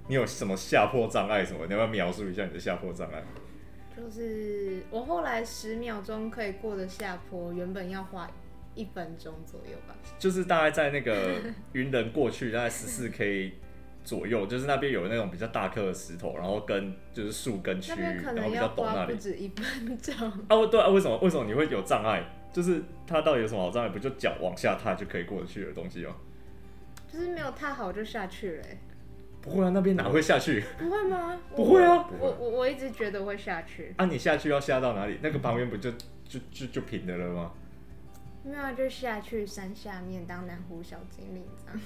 [0.08, 1.60] 你有什么下坡障碍什么？
[1.66, 3.22] 你要不要描述一下你的下坡障碍？
[3.96, 8.28] 就是我后来十秒钟可以过的下坡，原本要花
[8.74, 9.94] 一分钟左右吧。
[10.18, 11.36] 就是大概在那个
[11.72, 13.52] 云人过去，大概十四 K
[14.04, 18.02] 左右，就是那边有那种比较大颗的石头，然后跟就是树根区域，
[18.34, 19.14] 然后比较陡那里。
[19.14, 20.14] 不止一分钟
[20.48, 20.66] 啊！
[20.66, 22.24] 对啊，为什么为什么你会有障碍？
[22.52, 23.88] 就是它到底有什么好障碍？
[23.90, 26.14] 不就脚往下踏就可以过得去的东西吗？
[27.12, 28.64] 就是没有踏好就下去了。
[29.40, 30.62] 不会啊，那边哪会下去？
[30.78, 31.38] 不会吗？
[31.56, 33.94] 不会啊，我我我一直觉得会下去。
[33.96, 35.18] 啊，你下去要下到哪里？
[35.22, 35.90] 那个旁边不就
[36.24, 37.52] 就就就平的了吗？
[38.44, 41.80] 没有，就下去山下面当南湖小精灵这样。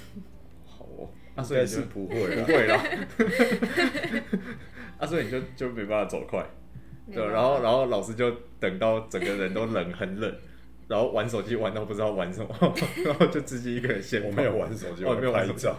[0.87, 2.79] 好哦，啊，所以是不会不会啦。
[4.99, 6.44] 啊，所以你就就没办法走快。
[7.12, 10.35] 对，然后然后老师就等到整个人都冷，很冷。
[10.88, 14.22] 然后玩手机玩到不知道玩什么， 然后就自己一个人先。
[14.22, 15.77] 我没有玩手机，我没有拍照，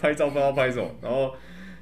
[0.00, 1.34] 拍照不知道拍什么，然后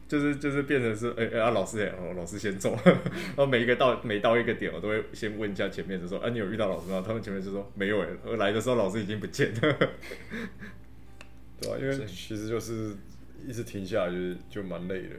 [0.08, 7.04] 就是就是变成是，哎哎啊老师哎，老师先走， 然后每一个到每到一个点，我都会先问一下前面，就说，啊你有遇到老师吗？
[7.06, 8.06] 他们前面就说没有哎，
[8.38, 9.76] 来的时候老师已经不见了，
[11.60, 12.94] 对啊，因为其实就是
[13.46, 15.16] 一直停下来就是就蛮累的，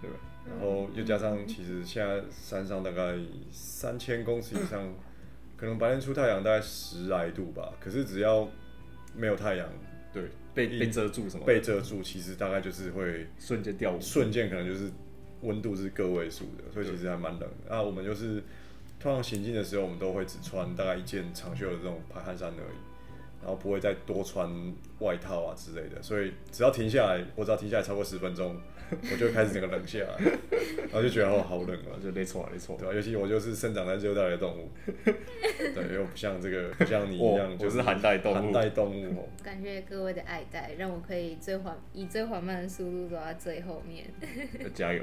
[0.00, 0.16] 对吧？
[0.44, 3.16] 然后又加上其实现在山上大概
[3.52, 4.92] 三千公尺以上，
[5.56, 8.48] 可能白天出太阳大概十来度吧，可是只要
[9.14, 9.68] 没有太阳，
[10.12, 11.44] 对，被被遮住什么？
[11.46, 14.90] 被遮住，其实大概就是会瞬间掉，瞬间可能就是
[15.42, 17.68] 温度是个位数的，所以其实还蛮冷的。
[17.68, 18.42] 那我们就是
[18.98, 22.91] 通常行进的时候，我们都会只穿大概一件长袖的这种排汗衫而已。
[23.42, 24.48] 然后不会再多穿
[25.00, 28.56] 外套啊之类的，所以只要停下来，我只要停下来超过十分钟，
[28.90, 30.16] 我就开始整个冷下来，
[30.82, 32.94] 然后就觉得哦好冷啊，就没错没错，对吧？
[32.94, 34.70] 尤其我就是生长在热带的动物，
[35.04, 39.28] 对，又不像这个不像你一样，就是寒带动物，寒带动物哦。
[39.42, 44.04] 感谢各位的爱戴，让我可以最缓以最缓慢的速度走到最后面。
[44.72, 45.02] 加油，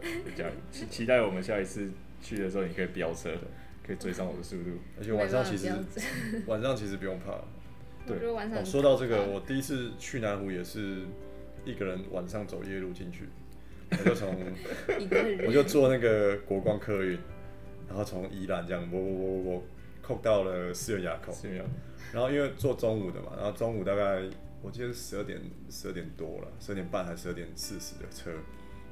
[0.00, 1.88] 对，加油，期期待我们下一次
[2.20, 3.40] 去的时候，你可以飙车的。
[3.86, 5.72] 可以追上我的速度，而且晚上其实
[6.46, 7.32] 晚上其实不用怕。
[8.06, 8.16] 对，
[8.58, 11.02] 哦，说到这个，我第一次去南湖也是
[11.64, 13.28] 一个人晚上走夜路进去，
[13.90, 14.34] 我就从
[15.46, 17.18] 我就坐那个国光客运，
[17.88, 19.62] 然后从宜兰这样，我我我我
[20.00, 21.32] 扣到了四元垭口，
[22.12, 24.22] 然后因为坐中午的嘛，然后中午大概
[24.62, 25.40] 我记得是十二点
[25.70, 28.32] 十二点多了，十二点半还是十二点四十的车，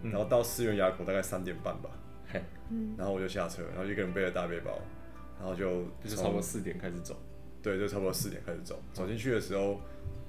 [0.02, 1.90] 然后到四元垭口大概三点半吧。
[2.96, 4.78] 然后我就下车，然后一个人背着大背包，
[5.38, 7.16] 然后就就差不多四点开始走，
[7.62, 8.80] 对，就差不多四点开始走。
[8.92, 9.80] 走进去的时候，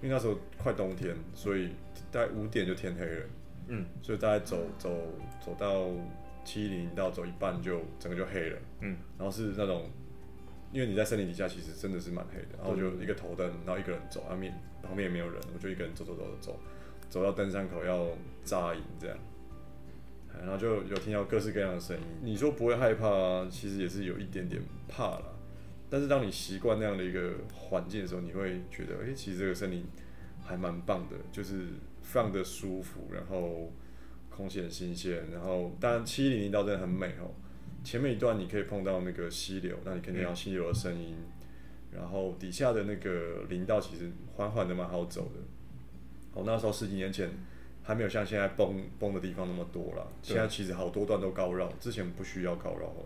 [0.02, 1.70] 因为那时候快冬天，所以
[2.12, 3.26] 大概五点就天黑了，
[3.68, 4.90] 嗯，所以大概走走
[5.40, 5.90] 走到
[6.44, 9.90] 七零到走一半就整个就黑了，嗯，然后是那种，
[10.72, 16.60] 因为你在森林底下其实真的是蛮黑的，然后就一个头灯，然后一个人走，后面旁边也没有人，我就一个人走走走走走，
[17.10, 18.08] 走到登山口要
[18.44, 19.18] 扎营这样。
[20.40, 22.04] 然后就有听到各式各样的声音。
[22.22, 25.24] 你说不会害怕啊，其实也是有一点点怕啦。
[25.90, 29.84] 但是当你习惯那样的一个环境的时候，你会觉得，诶，其实这个森林
[30.42, 31.66] 还蛮棒的，就是
[32.02, 33.72] 非常的舒服，然后
[34.30, 35.22] 空气很新鲜。
[35.32, 37.30] 然后当然七一零林道真的很美哦。
[37.84, 41.16] 前面一段你可以碰到那个溪流，那你肯定要溪流的声音。
[41.92, 45.40] 然后底下的那个林道其实缓缓的蛮好走的。
[46.34, 47.30] 哦，那时候十几年前。
[47.84, 50.08] 还没有像现在崩崩的地方那么多了。
[50.22, 53.06] 现在其实好多段都高绕，之前不需要高绕哦，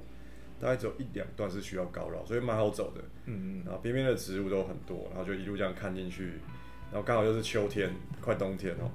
[0.59, 3.01] 大概只有一两段是需要高绕，所以蛮好走的。
[3.25, 3.63] 嗯嗯。
[3.65, 6.33] 然后边边的植物都很多，然后就一路这样看进去，
[6.91, 7.89] 然后刚好又是秋天，
[8.21, 8.91] 快冬天哦，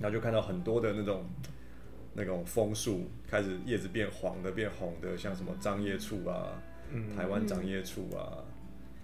[0.00, 1.24] 然后就看到很多的那种
[2.14, 6.60] 那种枫树开始叶子变黄的、变红的，像什么樟叶树啊、
[7.16, 8.38] 台湾长叶树啊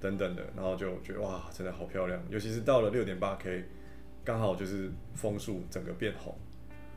[0.01, 3.65] 等等的，然后就觉得哇，真的好漂亮，尤其是到了六点八 K。
[4.25, 6.35] 刚好就是枫树整个变红，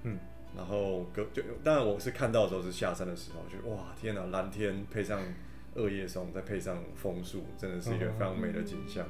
[0.03, 0.17] 嗯，
[0.55, 5.19] 然后隔就当然我是看到的时候是下山的时候，就哇天哪，蓝天配上
[5.75, 9.05] 二叶松，再配上枫树，真的是一个非常美的景象，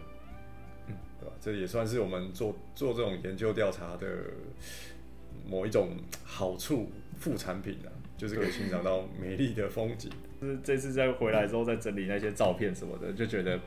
[0.88, 1.36] 嗯，对吧？
[1.40, 4.08] 这也算是我们做做这种研究调查的
[5.48, 5.92] 某一种
[6.24, 10.12] 好处副产品啊，就是可以欣赏到美丽的风景。
[10.42, 13.60] 就 是这次再回来之后再整理那些照片什么的，就觉得。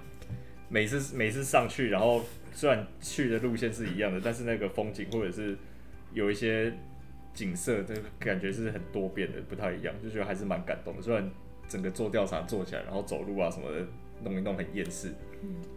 [0.73, 5.57] 每次每次上去，然后虽然去的路线是一样的，但是那个风景或者是
[6.13, 6.73] 有一些
[7.33, 11.03] 景色，这个感觉是很多变的，不太一样，就觉得还是蛮感动的。
[11.03, 11.31] 虽然
[11.69, 13.87] 整个做调查做起来，然后走路啊什么的
[14.25, 15.09] 弄一弄很厌世，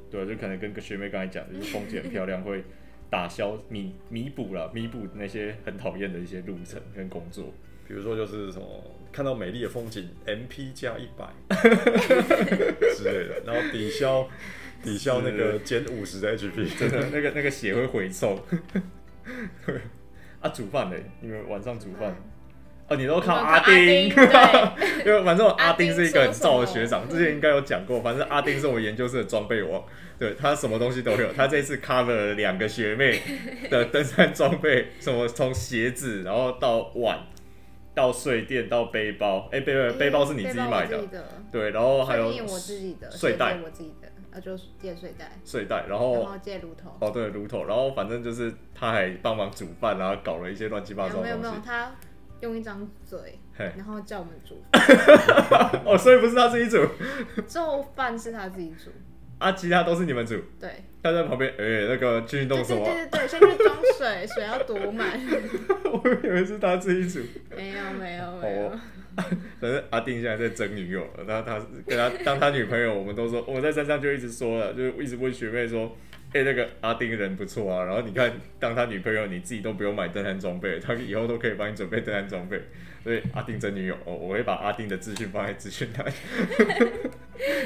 [0.09, 2.63] 对，就可能跟个学妹刚才讲的，就是风景很漂亮，会
[3.09, 7.53] 打消弥弥补了弥补那些很讨厌的一些路程跟工作，
[7.87, 8.65] 比如说就是什么
[9.11, 11.31] 看到美丽的风景，MP 加一百
[12.95, 14.27] 之类的，然后抵消。
[14.83, 18.37] 抵消那个减五十的 HP，真的那个那个血会回收。
[19.65, 19.75] 对
[20.41, 22.13] 啊，煮饭嘞，因为晚上煮饭。
[22.89, 24.09] 哦，你都靠阿丁，
[25.05, 28.01] 因为反正我阿丁是一个很燥的学长，之前应该有讲过。
[28.01, 29.81] 反正阿丁是我研究室的装备王，
[30.19, 31.31] 对他什么东西都有。
[31.31, 33.21] 他这次 cover 了两个学妹
[33.69, 37.19] 的登山装备，什么从鞋子，然后到碗，
[37.95, 39.47] 到睡垫，到背包。
[39.53, 40.99] 哎，背背背包是你自己买的，
[41.53, 42.33] 对，然后还有
[43.09, 44.02] 睡袋，我自己的。
[44.33, 51.29] 那就借睡袋，睡袋，然后然后借炉头，哦对，炉头，然后反正就是他还帮忙煮饭，然后搞了一些乱七八糟的东西。
[51.29, 51.91] 没有没有，他
[52.41, 54.61] 用一张嘴，然后叫我们煮。
[55.85, 56.83] 哦，所以不是他自己煮，
[57.45, 58.89] 做饭是他自己煮，
[59.37, 60.35] 啊，其他都是你们煮。
[60.59, 62.83] 对，他在旁边，哎，那个去运动什么？
[62.85, 65.19] 对对对，先去装水，水要多满。
[65.85, 67.19] 我以为是他自己煮。
[67.55, 68.71] 没有没有没有。
[69.61, 75.95] 反正阿丁现在在争女友，然后他跟他当他女朋友，我们都说我在山上就一直说了，就一直问学妹说，
[76.33, 82.59] 哎、那个阿丁人不错啊，然后你看当他女朋友，你自己都不用买登山装备，他以后都可以帮你准备登山装备，
[83.03, 86.11] 所以阿丁争女友，我会把阿丁的资讯放在资讯栏，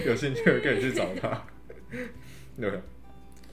[0.05, 1.45] 有兴趣的可以去找他。
[2.59, 2.69] 对，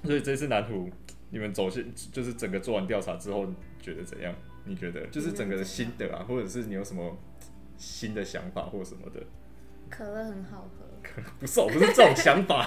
[0.03, 0.91] 所以这次南湖
[1.31, 3.47] 你们走进就是整个做完调查之后
[3.81, 4.35] 觉得怎样？
[4.67, 7.15] 你觉得就是整个的心得啊，或者是你有什么
[7.77, 9.21] 新的想法或什么的？
[9.91, 10.85] 可乐很好喝。
[11.03, 12.67] 可不是，我不是这种想法。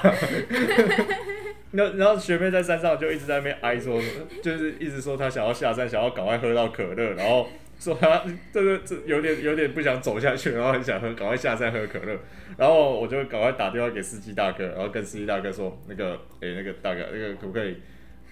[1.72, 4.02] 那然后学妹在山上就一直在那边哀说，
[4.42, 7.48] 就是一直说她想要下山，想要赶快喝到可乐，然后
[7.80, 12.18] 说她 这个这有点有点不想走下去，然后很想喝，赶快下山喝可乐。
[12.56, 17.76] 然后我就赶快打电话给司机大哥，然后跟司机大哥说，那个诶，那个大哥，那个可不可以？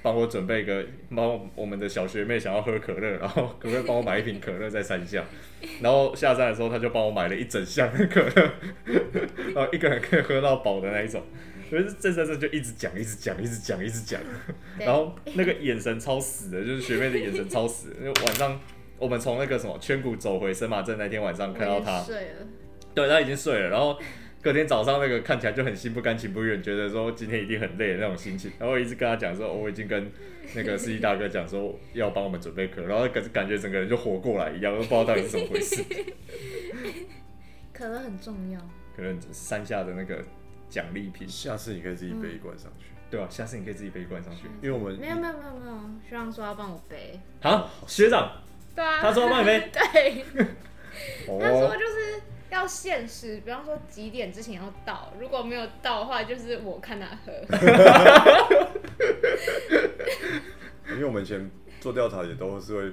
[0.06, 5.24] 帮我准备一个，帮我们的小学妹想要喝可乐，然后可不可以帮我买一瓶可乐在山下？
[5.82, 8.52] 然后下山的时候，他就帮我买了一整箱的可乐，
[9.56, 11.24] 然后一个人可以喝到饱的那一种。
[11.68, 14.22] 所以这这这就一直讲，一直讲，一直讲，一直讲。
[14.78, 17.96] 然后那个眼神超死的，就是学妹的眼神超死的。
[17.96, 18.62] 因为晚上
[19.00, 22.48] 我们从那个什么圈谷走回神马镇那天晚上，看到他睡了，
[22.94, 23.98] 对，他已经睡了，然后。
[24.45, 30.12] 隔天早上那个看起来就很心不甘情不愿，觉得说今天一定很累的那种心情，然后我一直跟他讲说，我已经跟
[30.53, 35.84] 那个司机大哥讲说要帮我们准备可乐，然后感感觉整个人就活过来一样，都不知道到底是怎么回事。
[37.73, 38.60] 可乐很重要，
[38.95, 40.23] 可能山下的那个
[40.69, 42.86] 奖励品，下次你可以自己背一罐上去。
[43.10, 45.77] 对啊，下次你可以自己背一罐上去，因为我们没有没有没有没有，
[46.08, 47.19] 学长说要帮我背。
[47.41, 48.43] 好，学长，
[48.75, 50.23] 对啊，他说要帮你背， 对，
[51.41, 52.21] 他说就是。
[52.56, 57.34] 要限时，比方说几点之前要到，如果没有到的话，就是我看他喝。
[60.88, 62.89] 因为我们以前做调查也都是会，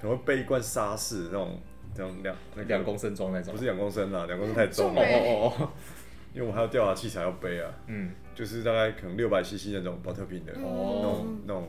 [0.00, 1.60] 可能会背一罐沙士那种，
[1.96, 5.00] 那种两两公升装那种，不是两公升啦，两公升太重了。
[5.00, 5.70] 哦哦哦。
[6.34, 11.68] 因为我们还有调查器材要背啊，嗯，就是大概可能六百 CC 那种保特瓶的，哦，那种那种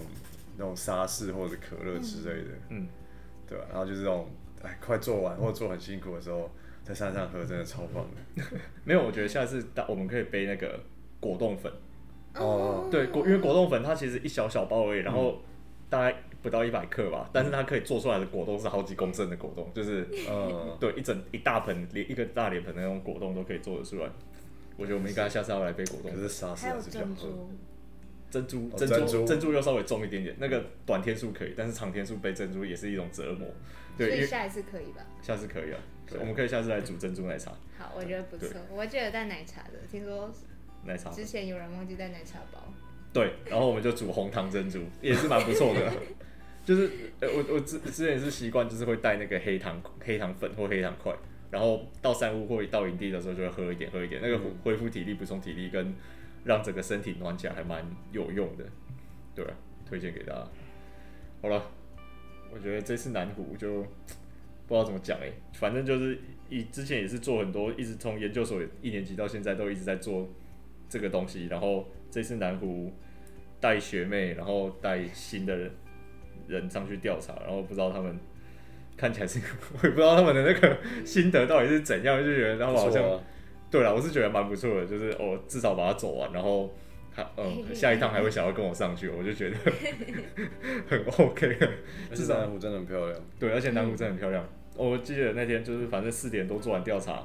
[0.57, 2.87] 那种沙士或者可乐之类的，嗯，
[3.47, 3.65] 对吧？
[3.69, 4.27] 然后就是那种，
[4.63, 6.49] 哎，快做完或者做很辛苦的时候。
[6.83, 8.43] 在山上喝真的超棒的，
[8.83, 10.79] 没有，我觉得下次我们可以背那个
[11.19, 11.71] 果冻粉。
[12.35, 15.41] 哦，对，果因为果冻粉它其实一小小包而已，然后
[15.89, 24.09] 大概不到一百克吧，但是它可以做出来的果冻是好几公升的果冻，就是呃， 对，一整一大盆连一个大脸盆的那种果冻都可以做得出来。
[24.77, 26.11] 我觉得我们应该下次要来背果冻。
[26.11, 27.47] 可是沙士还是比较喝。
[28.31, 30.33] 珍珠，珍珠，珍珠又稍微重一点点。
[30.39, 33.45] 那个短天数可以，但是长天数背珍珠也是一种折磨。
[33.97, 35.05] 对，所以下一次可以吧？
[35.21, 35.79] 下次可以啊。
[36.19, 37.51] 我们可以下次来煮珍珠奶茶。
[37.77, 38.59] 好，我觉得不错。
[38.69, 40.31] 我记得带奶茶的，听说
[40.85, 42.61] 奶茶之前有人忘记带奶茶包。
[43.13, 45.91] 对，然后我们就煮红糖珍珠， 也是蛮不错的。
[46.63, 51.13] 就是呃，我我之之前也是习惯，就是会带那个黑糖黑糖粉或黑糖块，
[51.49, 55.93] 然后到山屋或到营地的时候就会喝一点喝一点，那个恢复体力、补充体力跟
[56.43, 58.63] 让整个身体暖起来还蛮有用的。
[59.33, 59.45] 对，
[59.89, 60.47] 推荐给大家。
[61.41, 61.71] 好了，
[62.53, 63.85] 我觉得这次南湖就。
[64.71, 70.29] 不知道怎么讲哎，反正就是以之前也是做很多，一直从研究所一年级到现在都一直在做
[70.87, 71.47] 这个东西。
[71.47, 72.89] 然后这次南湖
[73.59, 75.71] 带学妹，然后带新的人
[76.47, 78.17] 人上去调查，然后不知道他们
[78.95, 79.41] 看起来是，
[79.73, 83.19] 我也不知道他们的那个心得到底是怎样，就觉得他们好像，啊、
[83.69, 86.73] 对了，我是觉得蛮不错的，就是哦，至少把它走完，然后
[87.13, 89.57] 他嗯，下一趟还会想要跟我上去，我就觉得
[90.87, 91.57] 很 OK。
[92.13, 94.47] 至少南湖真的很漂亮，对，而且南湖真的很漂亮。
[94.89, 97.23] 我记得那天就是反正四点多做完调查，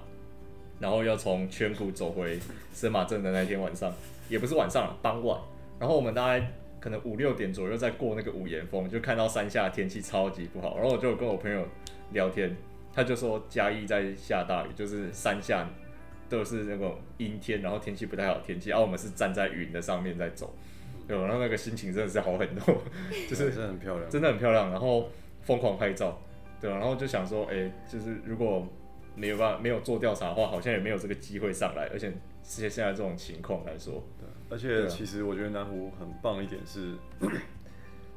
[0.78, 2.38] 然后要从全谷走回
[2.74, 3.90] 神马镇的那天晚上，
[4.28, 5.40] 也不是晚上，傍晚。
[5.78, 10.76] 然后我们大概可能五六点左右在过那个五岩峰，就看到山下天气超级不好。
[10.76, 11.66] 然后我就跟我朋友
[12.12, 12.54] 聊天，
[12.94, 15.66] 他就说嘉义在下大雨，就是山下
[16.28, 18.70] 都是那种阴天，然后天气不太好天气。
[18.70, 20.54] 然后我们是站在云的上面在走，
[21.08, 22.82] 对，然后那个心情真的是好很多，
[23.28, 24.70] 就是真的很漂亮，真的很漂亮。
[24.70, 25.08] 然后
[25.42, 26.20] 疯狂拍照。
[26.60, 28.66] 对，然后就想说，哎，就是如果
[29.14, 36.94] 没有办法没有做调查的话，好像也没有这个机会上来，而且现现在这种情况来说，对，而且其实我觉得南湖很棒一点是，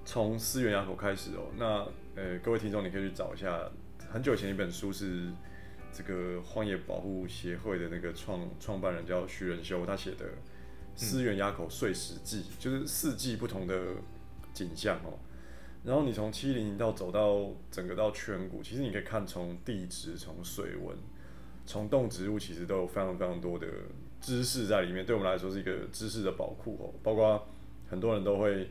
[0.05, 3.69] 从思源垭口开始哦，那呃各位听众你可以去找一下，
[4.11, 5.31] 很久以前一本书是
[5.91, 10.25] 这个荒野保护协会的那个创创办人叫徐仁修他写的
[10.95, 13.75] 《思源垭口碎石记》，嗯，就是四季不同的
[14.53, 15.17] 景象哦。
[15.83, 20.95] 然后你从七零到走到整个到圈谷，其实你可以看从地质、从水文、
[21.65, 23.65] 从动植物，其实都有非常非常多的
[24.19, 25.05] 知识在里面。
[25.05, 26.93] 对我们来说是一个知识的宝库哦。
[27.01, 27.47] 包括
[27.89, 28.69] 很多人都会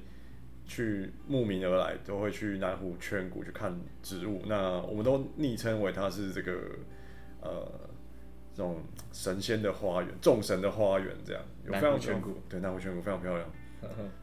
[0.66, 4.42] 去慕名而来，都会去南湖圈谷去看植物。
[4.46, 6.52] 那我们都昵称为它是这个
[7.40, 7.66] 呃
[8.54, 8.82] 这种
[9.12, 11.42] 神仙的花园、众神的花园这样。
[11.64, 13.50] 有非常全谷，对，南湖全谷非常漂亮。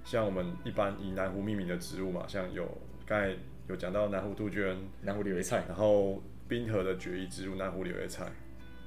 [0.03, 2.65] 像我们一般以南湖命名的植物嘛，像有
[3.05, 3.35] 刚才
[3.67, 8.31] 有讲到南湖杜鹃、南湖柳叶菜，然后滨河的绝艺植物南湖柳叶菜。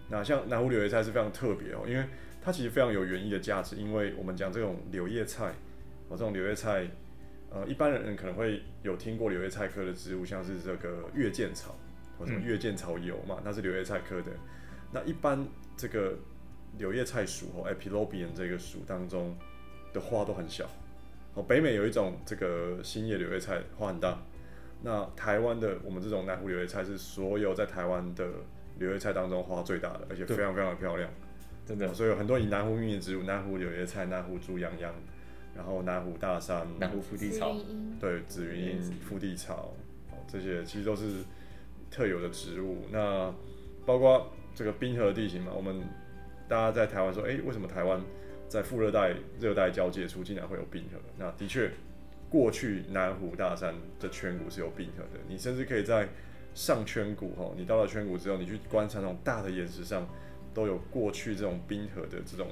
[0.09, 2.05] 那像南湖柳叶菜是非常特别哦，因为
[2.41, 5.53] 它其实非常有园艺的价值，因为我们讲这种柳叶菜，
[6.09, 6.89] 哦，这种柳叶菜，
[7.51, 11.75] 呃，一般人可能会有听过柳叶菜科的植物，像是这个月见草
[12.19, 14.33] 或者什么月见草油嘛，那是柳叶菜科的。
[14.91, 15.47] 那一般
[15.77, 16.17] 这个
[16.79, 19.37] 柳叶菜属哦，Epilobium 这个属当中
[19.93, 20.65] 的花都很小。
[21.35, 24.19] 哦，北美有一种这个新叶柳叶菜花很大。
[24.83, 28.27] 那台湾的我们这种南湖柳叶菜是所有在台湾的
[28.79, 31.11] 柳叶菜当中花最大的，而且非常非常的漂亮，
[31.67, 31.93] 真的。
[31.93, 34.95] 所以有很多以南湖命名植物，南湖柳叶菜、南湖猪羊羊，
[35.57, 37.57] 然后南湖大山、南湖腹地草，
[38.01, 39.75] 对，紫云英、腹地草，
[40.29, 41.25] 这些其实都是
[41.91, 42.85] 特有的植物。
[42.93, 43.35] 那
[43.85, 45.83] 包括这个冰河地形嘛，我们
[46.47, 48.01] 大家在台湾说，哎、欸，为什么台湾
[48.49, 50.99] 在副热带、热带交界处竟然会有冰河？
[51.19, 51.71] 那的确。
[52.31, 56.07] 过去南湖大山的圈谷是有冰河的，你甚至可以在
[56.53, 60.07] 上圈谷哈，你到了圈谷之后，你去观察那种大的岩石上，
[60.53, 62.49] 都有过去这种冰河的这种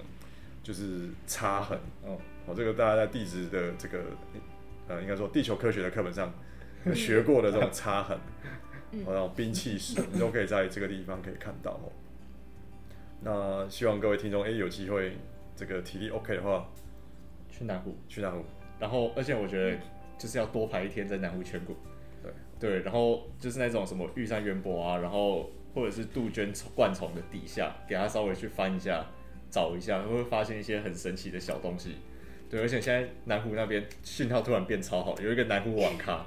[0.63, 2.19] 就是擦痕哦。
[2.47, 3.99] 哦，这个大家在地质的这个
[4.89, 6.33] 呃，应该说地球科学的课本上
[6.95, 8.17] 学过的这种擦痕，
[9.05, 11.93] 哦，那种冰气石，你都可以在这个地方可以看到哦。
[13.21, 15.19] 那希望各位听众，哎，有机会
[15.57, 16.71] 这个体力 OK 的话，
[17.49, 18.45] 去南湖，去南湖。
[18.79, 19.77] 然后，而且我觉得
[20.19, 21.75] 就是要多排一天在南湖全谷，
[22.23, 22.31] 对
[22.61, 29.07] 对，然后就是那种什么玉山园博啊，然后或者是杜鹃灌丛的底下，给它稍微去翻一下，
[29.51, 31.97] 找一下，会发现一些很神奇的小东西。
[32.51, 36.27] 对，而且现在南湖那边信号突然变超好，有一个南湖网咖，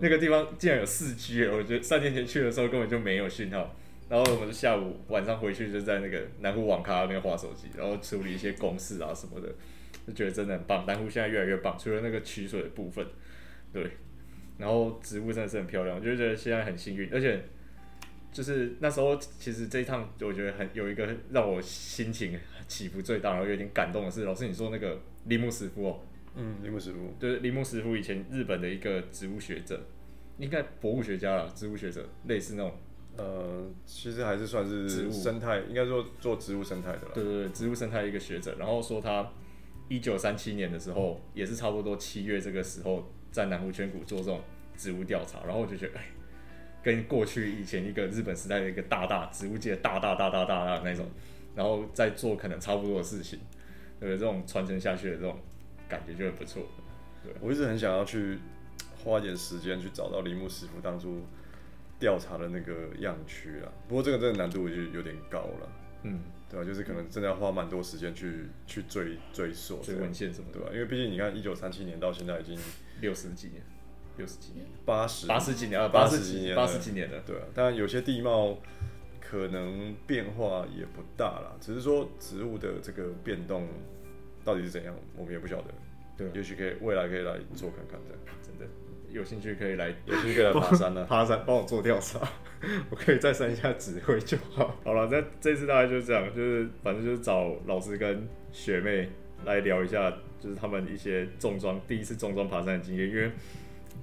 [0.00, 3.76] 那个地方竟然有四 G，我觉得三年前去的时候根本就没有信号。
[4.10, 9.48] 然后我们下午晚上回去就在那个南湖网咖那边划手机，然后处理一些公事啊什么的。
[10.06, 13.06] 就觉得真的很棒，南湖现在越来越棒，除了那个取水的部分，
[13.70, 13.88] 对，
[14.56, 17.44] 然后植物真的是很漂亮，我就觉得现在很幸运，而且
[18.32, 22.36] 就是那时候其实这一趟我觉得很有一个让我心情
[22.66, 26.00] 起伏最大，然后有点感动的是，老师你说那个铃木师傅哦，
[26.34, 29.78] 嗯，铃木师傅，就是铃木师傅以前日本的一个植物学者，
[30.38, 32.72] 应该博物学家啦，植物学者，类似那种，
[33.20, 39.30] 呃，其实还是算是植物生态，应该说做植物生态的啦，对对对，植物生态一个学者，然后说他。
[39.92, 44.40] 一九三七年的时候，也是差不多七月这个时候，在南湖圈谷做这种
[44.76, 46.04] 植物调查，然后我就觉得，哎，
[46.80, 51.10] 跟过去以前一个日本时代的一个大大植物界大大大大大大的那种，
[51.56, 53.40] 然后再做可能差不多的事情，
[53.98, 55.36] 对，这种传承下去的这种
[55.88, 56.62] 感觉就很不错。
[57.24, 58.38] 对，我一直很想要去
[59.02, 61.20] 花一点时间去找到铃木师傅当初
[62.00, 65.68] 调查的那个样区啊，不过这个真的难度就有点高了。
[66.02, 66.18] 嗯。
[66.50, 66.66] 对吧？
[66.66, 70.68] 就是可能真的要花蛮多时间去去追追溯追文献什么，对吧？
[70.72, 72.58] 因为毕竟你看，一九三七年到现在已经
[73.00, 73.62] 六十几年，
[74.16, 77.42] 六十几年，八十八十几年啊，八十几年，八十几年了，对啊。
[77.54, 78.58] 当然有些地貌
[79.20, 83.68] 可能变化也不大啦，只是说植物的这个变动
[84.44, 85.68] 到底是怎样，我们也不晓得。
[86.16, 88.66] 对，也许可以未来可以来做看看这样，真的。
[89.12, 91.06] 有兴趣可以来，有兴趣可以来爬山呢、啊。
[91.08, 92.20] 爬山，帮我做调查，
[92.90, 94.76] 我可以在山下指挥就好。
[94.84, 99.08] 好了，那这次大概就是这样，就是反正就是找老师跟学妹
[99.44, 103.08] 来聊一下，就是他们一些重装第一次重装爬山的经验。
[103.08, 103.30] 因为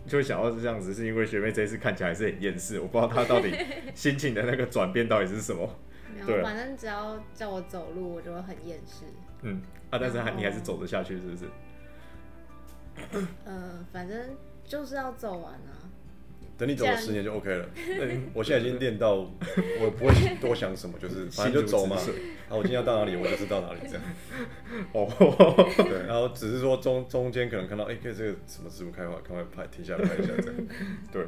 [0.05, 3.53] 就会想到是这样子，是因为学妹这一次看起来还是很厌世，我不知道她到底
[3.93, 5.69] 心情的那个转变到底是什么。
[6.25, 9.05] 对，反正只要叫我走路，我就会很厌世。
[9.43, 11.45] 嗯，啊，但是还你还是走得下去，是不是？
[13.45, 14.17] 呃，反正。
[14.67, 15.87] 就是要走完啊！
[16.57, 17.65] 等你走了十年就 OK 了。
[18.33, 21.95] 我现在已经练到，我不会多想什么，就是反正就走嘛。
[21.95, 24.01] 然后我今天要到哪里，我就知道哪里这样。
[24.91, 25.07] 哦，
[25.77, 30.55] 对，然后只是说中中间可能看到，哎、欸，可以这个什么植物开花，赶快拍停下来拍一下这样。
[31.11, 31.25] 对，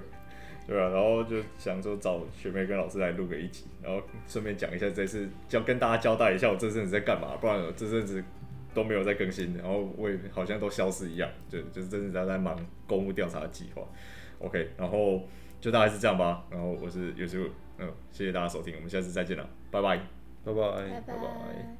[0.67, 8.23] 对啊，然后就想说找学妹跟老师来录个一集，然后顺便讲一下这次，要跟大家交代一下我这阵子在干嘛，不然我这阵子。
[8.73, 12.55] 都没有在更新，然后我也好像都消失一样，就就是真的在在忙
[12.87, 13.81] 公务调查的计划。
[14.39, 15.23] OK，然后
[15.59, 16.45] 就大概是这样吧。
[16.49, 19.97] 然后我是有时候嗯，谢谢大家收听，我们下次再见了，拜拜，
[20.43, 21.78] 拜拜，拜拜。